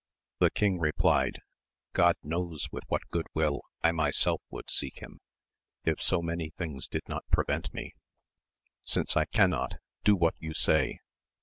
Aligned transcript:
The 0.39 0.49
king 0.49 0.79
replied, 0.79 1.41
God 1.93 2.15
knows 2.23 2.69
with 2.71 2.85
what 2.87 3.07
good 3.11 3.27
will 3.35 3.61
jl 3.83 3.93
myself 3.93 4.41
would 4.49 4.67
seek 4.67 4.97
him, 4.97 5.19
if 5.83 6.01
so 6.01 6.23
many 6.23 6.49
things 6.57 6.87
did 6.87 7.07
not 7.07 7.29
prevent 7.29 7.71
me, 7.71 7.93
since 8.81 9.15
I 9.15 9.25
cannot, 9.25 9.75
do 10.03 10.15
what 10.15 10.33
you 10.39 10.55
say. 10.55 11.01